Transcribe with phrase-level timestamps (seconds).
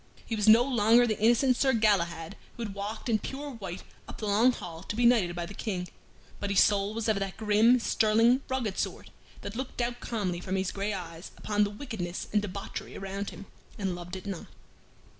[0.25, 4.17] He was no longer the innocent Sir Galahad who had walked in pure white up
[4.17, 5.87] the Long Hall to be knighted by the King,
[6.39, 9.11] but his soul was of that grim, sterling, rugged sort
[9.41, 13.45] that looked out calmly from his gray eyes upon the wickedness and debauchery around him,
[13.77, 14.47] and loved it not.